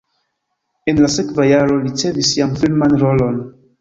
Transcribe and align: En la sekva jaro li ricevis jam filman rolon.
En 0.93 1.01
la 1.03 1.09
sekva 1.15 1.45
jaro 1.49 1.77
li 1.83 1.85
ricevis 1.91 2.33
jam 2.39 2.57
filman 2.63 2.97
rolon. 3.05 3.39